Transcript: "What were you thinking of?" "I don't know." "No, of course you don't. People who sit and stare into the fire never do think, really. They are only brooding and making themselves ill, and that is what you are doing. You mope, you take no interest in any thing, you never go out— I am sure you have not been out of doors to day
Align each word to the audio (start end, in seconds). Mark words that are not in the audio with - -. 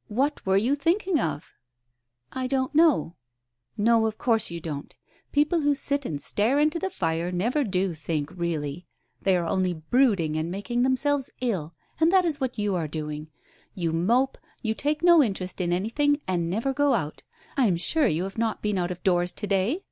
"What 0.22 0.44
were 0.44 0.56
you 0.56 0.74
thinking 0.74 1.20
of?" 1.20 1.54
"I 2.42 2.48
don't 2.48 2.74
know." 2.74 3.14
"No, 3.76 4.06
of 4.06 4.18
course 4.18 4.50
you 4.50 4.60
don't. 4.60 4.96
People 5.30 5.60
who 5.60 5.76
sit 5.76 6.04
and 6.04 6.20
stare 6.20 6.58
into 6.58 6.80
the 6.80 6.90
fire 6.90 7.30
never 7.30 7.62
do 7.62 7.94
think, 7.94 8.28
really. 8.36 8.88
They 9.22 9.36
are 9.36 9.46
only 9.46 9.74
brooding 9.74 10.34
and 10.34 10.50
making 10.50 10.82
themselves 10.82 11.30
ill, 11.40 11.74
and 12.00 12.10
that 12.10 12.24
is 12.24 12.40
what 12.40 12.58
you 12.58 12.74
are 12.74 12.88
doing. 12.88 13.30
You 13.76 13.92
mope, 13.92 14.36
you 14.62 14.74
take 14.74 15.00
no 15.04 15.22
interest 15.22 15.60
in 15.60 15.72
any 15.72 15.90
thing, 15.90 16.16
you 16.28 16.38
never 16.38 16.74
go 16.74 16.94
out— 16.94 17.22
I 17.56 17.66
am 17.66 17.76
sure 17.76 18.08
you 18.08 18.24
have 18.24 18.36
not 18.36 18.60
been 18.60 18.78
out 18.78 18.90
of 18.90 19.00
doors 19.04 19.30
to 19.34 19.46
day 19.46 19.84